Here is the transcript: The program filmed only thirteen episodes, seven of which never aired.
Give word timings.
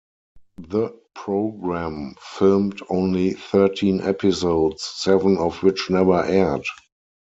The 0.67 0.99
program 1.13 2.15
filmed 2.19 2.81
only 2.89 3.33
thirteen 3.33 4.01
episodes, 4.01 4.81
seven 4.81 5.37
of 5.37 5.61
which 5.61 5.91
never 5.91 6.23
aired. 6.25 6.65